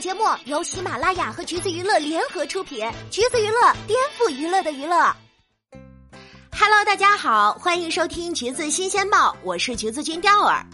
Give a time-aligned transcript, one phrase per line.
[0.00, 4.96] 节目由喜马拉雅和橘子娱乐联合出品，橘子娱乐颠覆娱乐的娱乐。
[6.52, 10.64] Hello，大家好，欢迎收听橘子新鲜报，我是橘子君钓儿。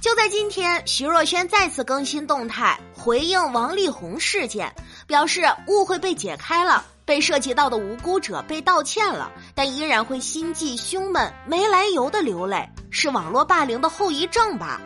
[0.00, 4.72] 就在今天，徐若瑄再次更新动态，回应王力宏事件，
[5.08, 14.80] 表示误会被解开了，被涉及到的无辜者被道歉了，但依然会心悸胸闷、没来由的流泪，是网络霸凌的后遗症吧。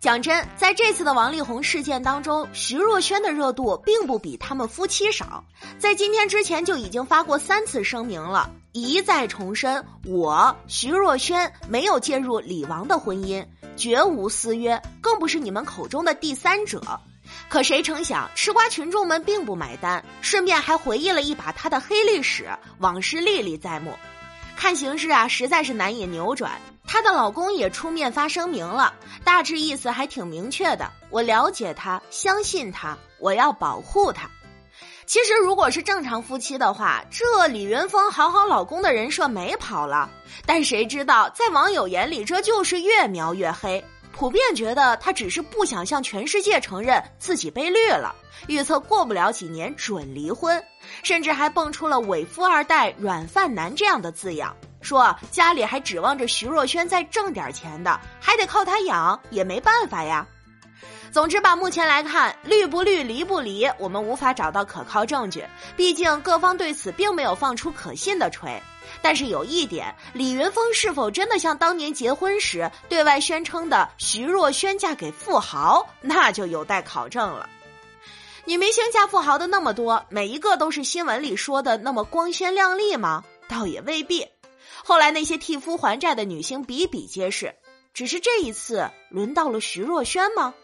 [0.00, 5.44] 讲真，在这次的王力宏事件当中，徐若瑄的热度并不比他们夫妻少。
[5.78, 16.82] 在今天之前就已经发过三次声明了，一再重申我徐若瑄没有介入李王的婚姻，绝无私约，更不是你们口中的第三者。
[17.48, 23.92] 可谁成想，吃瓜群众们并不买单，顺便还回忆了一把他的黑历史，往事历历在目。
[24.56, 26.52] 看形势啊，实在是难以扭转。
[26.88, 30.90] 她的老公也出面发声明了，大致意思还挺明确的。
[31.10, 34.28] 我了解他，相信他，我要保护他。
[35.04, 40.08] 其实如果是正常夫妻的话，这李云峰好好老公的人设没跑了。
[40.46, 48.14] 但谁知道，在网友眼里，这就是越描越黑，普遍觉得他只是不想向全世界承认自己被绿了，
[48.46, 50.62] 预测过不了几年准离婚，
[51.02, 54.56] 甚至还蹦出了伪富二代、软饭男这样的字样。
[54.80, 60.26] 说家里还指望着徐若瑄再挣点钱的，还得靠他养，也没办法呀。
[61.10, 65.42] 总之吧，目前来看，绿不绿，离不离，我们无法找到可靠证据。
[65.74, 68.62] 毕竟各方对此并没有放出可信的锤。
[69.00, 77.48] 但是有一点，李云峰是否真的像当年结婚时对外宣称的徐若瑄嫁给富豪，那就有待考证了。
[78.44, 83.24] 女明星嫁富豪的那么多，每一个都是新闻里说的那么光鲜亮丽吗？
[83.48, 84.26] 倒也未必。
[84.88, 87.54] 后来那些替夫还债的女星比比皆是，
[87.92, 90.54] 只是这一次轮到了徐若瑄吗？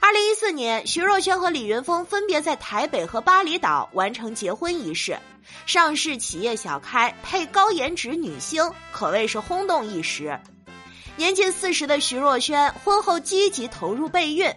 [0.00, 5.18] 二零一四年，徐若瑄和李云峰分别在台北和巴厘岛完成结婚仪式，
[5.66, 10.40] 上市企业小开配高颜值女星，可谓是轰动一时。
[11.16, 14.50] 年近四十的徐若瑄婚后积极投入备孕，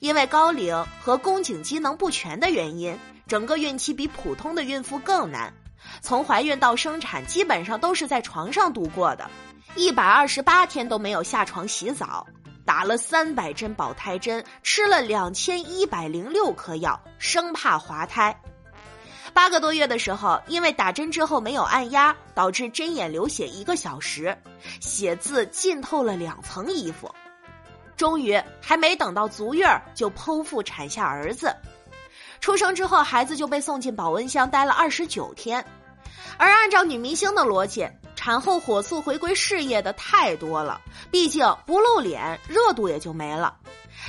[0.00, 5.54] 因为高龄和宫颈机能不全的原因，整个孕期比普通的孕妇更难。
[6.00, 9.30] 从怀孕到生产，基本上都是在床上度过的，
[9.74, 12.26] 一百二十八天都没有下床洗澡，
[12.64, 18.38] 打了三百针保胎针，吃了两千一百零六颗药，生怕滑胎。
[19.32, 24.36] 八个多月的时候，因为打针之后没有按压，导致针眼流血一个小时，
[24.80, 27.14] 血渍浸透了两层衣服。
[27.96, 31.54] 终于还没等到足月，就剖腹产下儿子。
[32.40, 35.64] 出生之后，孩子就被送进保温箱待了二十九天。
[36.38, 37.86] 而按照女明星的逻辑，
[38.16, 40.80] 产后火速回归事业的太多了，
[41.10, 43.54] 毕竟不露脸，热度也就没了。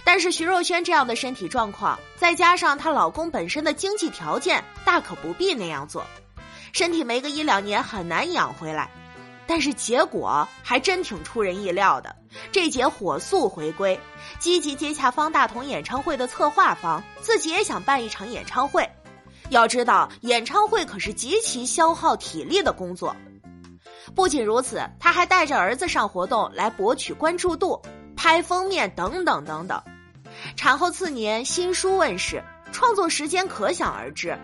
[0.06, 6.06] 但是徐若瑄这样的身体状况，再加上她老公本身的经济条件，大可不必那样做。
[6.72, 8.90] 身体没个一两年很难养回来。
[9.48, 12.16] 但是结果还真挺出人意料的，
[12.52, 14.00] 这姐火速回归，
[14.40, 18.90] 积极接洽方大同演唱会的策划方，自己也想办一场演唱会。
[19.50, 23.16] 要知道，演唱会可是极其消耗体力的工作。
[24.16, 27.82] 不仅如此，他还带着儿子上活动来博取关注度、
[28.16, 29.82] 拍封面等等等等。
[30.56, 32.42] 产后次年，新书问世，
[32.72, 34.38] 创作时间可想而知。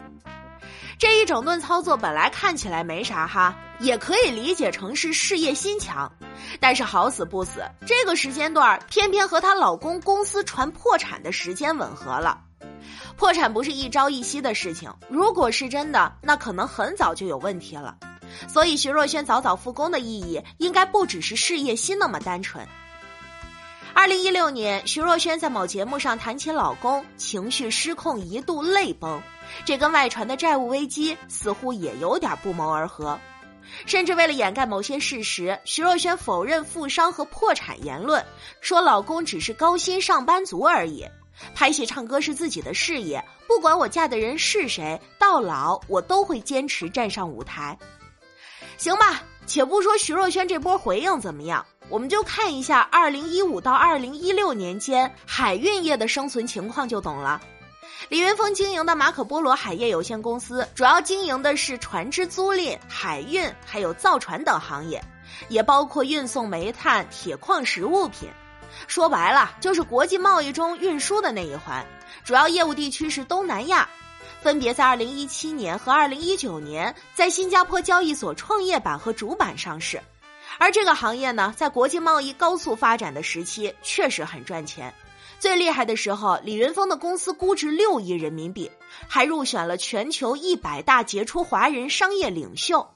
[1.00, 6.12] 这一整顿操作本来看起来没啥哈，也可以理解成是事业心强。
[6.60, 12.42] 但是好死不死，这个时间段偏偏和她老公公司传破产的时间吻合了。
[13.16, 17.98] 破产不是一朝一夕的事情，如果是真的，那可能很早就有问题了。
[18.48, 22.66] 所以徐若瑄早早复工的意义，应该不只是事业心那么单纯。
[23.94, 29.20] 二零一六年，徐若瑄在某节目上谈起老公，情绪失控，一度泪崩，
[29.66, 33.20] 这跟外传的债务危机似乎也有点不谋而合。
[33.86, 38.24] 甚至为了掩盖某些事实，徐若瑄否认富商和破产言论，
[38.62, 41.06] 说老公只是高薪上班族而已。
[41.54, 47.78] 拍戏唱歌是自己的事业，不管我嫁的人是谁，到老我都会坚持站上舞台。
[48.78, 57.40] 行吧，且不说徐若瑄这波回应怎么样，我们就看一下二零一五到二零一六年间海运业的生存情况就懂了。
[58.10, 65.04] 李云峰经营的马可波罗海业有限公司，主要经营的是船只租赁、海运，还有造船等行业，
[65.50, 68.30] 也包括运送煤炭、铁矿石物品。
[68.88, 71.86] 说白了，就是国际贸易中运输的那一环，
[72.24, 73.86] 主要业务地区是东南亚，
[74.42, 80.02] 分别在二零一七年和二零一九年在新加坡交易所创业板和主板上市。
[80.58, 84.94] 而这个行业呢，在国际贸易高速发展的时期，确实很赚钱。
[85.40, 88.72] 最厉害的时候，李云峰的公司估值六亿人民币，
[89.08, 92.90] 还入选了全球一百大杰出华人商业领袖。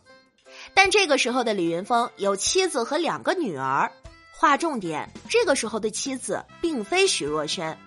[0.73, 3.91] 但这个时候的李云峰有妻子和两个女儿。
[4.31, 7.77] 划重点，这个时候的妻子并非徐若瑄。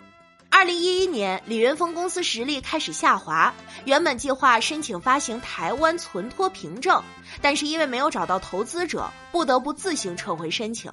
[0.51, 3.53] 二零一一年，李云峰公司实力开始下滑，
[3.87, 7.03] 原本计划申请发行台湾存托凭证，
[7.43, 10.93] 但是因为没有找到投资者，不得不自行撤回申请。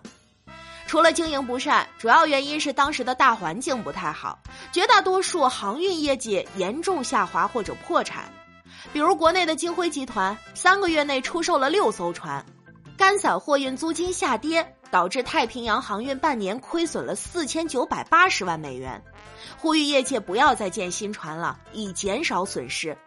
[0.92, 4.38] 除了经营不善，主要原因是当时的大环境不太好，
[4.74, 8.30] 绝大多数航运业绩严重下滑或者破产。
[8.92, 12.46] 比如国内的金辉集团，三个月内出售了六艘船，
[12.98, 14.76] 干散货运租金下跌。
[14.90, 19.02] 导致太平洋航运半年亏损了四千九百八十万美元，
[19.58, 22.98] 呼吁业界不要再建新船了，以减少损失。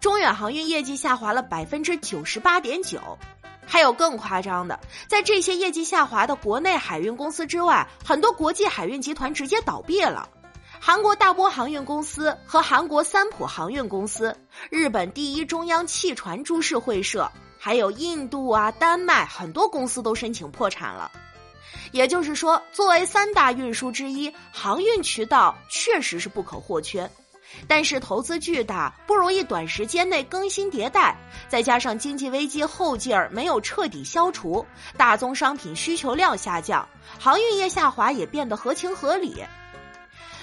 [0.00, 3.18] 中远航运业绩下滑了百分之九十八点九，
[3.68, 10.26] 还有更夸张的，在这些业绩下滑的国内海运公司之外，很多国际海运集团直接倒闭了。
[10.80, 14.34] 韩国大波航运公司和韩国三浦航运公司，
[14.70, 17.30] 日本第一中央汽船株式会社。
[17.60, 21.10] 还有印度啊、丹麦很多公司都申请破产了，
[21.90, 27.10] 也就是说，作为三大运输之一，航运渠道确实是不可或缺。
[27.66, 31.16] 但是投资巨大，不容易短时间内更新迭代，
[31.48, 34.64] 再加上经济危机后劲儿没有彻底消除，
[34.96, 39.44] 大宗商品需求量下降，航运业下滑也变得合情合理。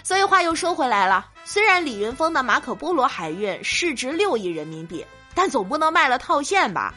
[0.03, 5.03] 所以话又说回来了，虽然李云峰的马可波罗海运市值六亿人民币，
[5.33, 6.93] 但总不能卖了套现吧？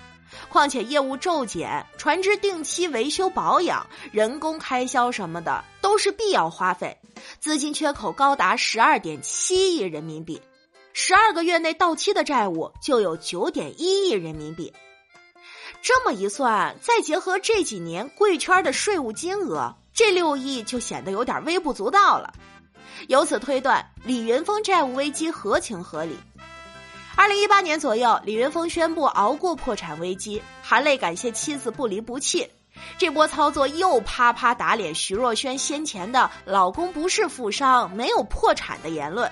[0.51, 6.97] 况且业务骤减，船只定期维修保养、人工开销什么的都是必要花费，
[7.41, 10.41] 资金缺口高达十二点七亿人民币，
[10.93, 14.73] 十二个月内到期的债务就有九点一亿人民币。
[15.81, 22.35] 这么一算，再结合这几年贵圈的税务金额，这六亿就显得有点微不足道了。
[23.07, 26.17] 由此推断，李云峰债务危机合情合理。
[27.15, 32.49] 二零一八年左右，李云峰宣布熬过破产危机，含泪感谢妻子不离不弃。
[32.97, 39.31] 这波操作又啪啪打脸徐若瑄先前的老公不是富商，没有破产的言论。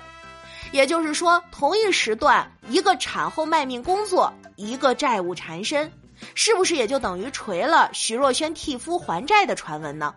[0.72, 5.90] 也就是说，同一时段，一个产后卖命工作，一个债务缠身，
[6.34, 10.14] 是不是也就等于锤了徐若瑄替夫还债的传闻呢？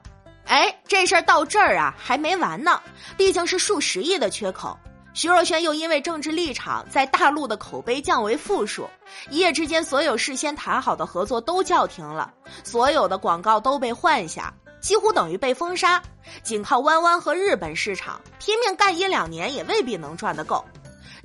[0.47, 2.81] 哎，这事儿到这儿啊还没完呢，
[3.15, 4.77] 毕竟是数十亿的缺口。
[5.13, 8.87] 徐若瑄又因为政治立场，在大陆的口碑降为负数，
[9.29, 12.31] 一夜之间，所有事先谈好的合作都叫停了，
[12.63, 16.01] 所有的广告都被换下，几乎等于被封杀。
[16.43, 20.63] 仅靠弯弯和日本市场拼命干一两年，也未必能赚得够。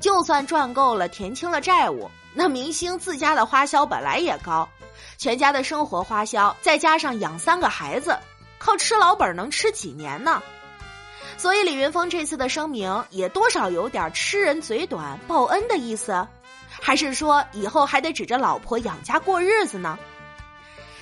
[0.01, 4.69] 就算赚够了，填清了债务，那明星自家的花销本来也高，
[5.19, 8.19] 全家的生活花销再加上养三个孩子，
[8.59, 10.43] 靠吃老本能吃几年呢？
[11.37, 16.27] 所以李云峰这次的声明也多少有点吃人嘴短报恩的意思，
[16.69, 19.99] 还是说以后还得指着老婆养家过日子呢？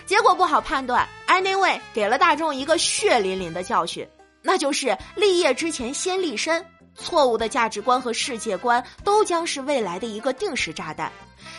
[0.04, 1.08] 结果不好判断。
[1.28, 4.06] Anyway，给了大众一个血淋淋的教训，
[4.42, 6.64] 那就是立业之前先立身。
[6.94, 11.10] 错误的价值观和世界观都将是未来的一个定时炸弹，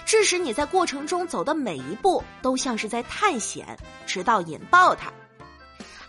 [0.06, 3.66] 致使你在过程中走的每一步都像是在探险，
[4.06, 5.12] 直到引爆它。